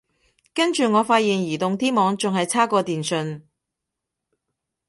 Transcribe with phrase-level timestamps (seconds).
[0.55, 3.47] 跟住我發現移動啲網仲係差過電信